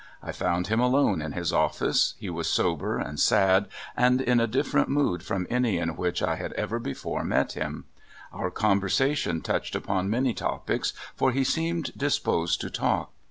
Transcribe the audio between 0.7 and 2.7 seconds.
alone in his office. He was